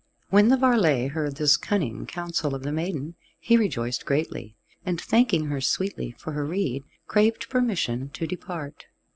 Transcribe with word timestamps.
When 0.31 0.47
the 0.47 0.57
varlet 0.57 1.11
heard 1.11 1.35
this 1.35 1.57
cunning 1.57 2.07
counsel 2.07 2.55
of 2.55 2.63
the 2.63 2.71
maiden, 2.71 3.13
he 3.39 3.55
rejoiced 3.55 4.03
greatly, 4.03 4.55
and 4.83 4.99
thanking 4.99 5.45
her 5.45 5.61
sweetly 5.61 6.15
for 6.17 6.31
her 6.31 6.43
rede, 6.47 6.83
craved 7.07 7.49
permission 7.51 8.09
to 8.13 8.25
depart. 8.25 8.87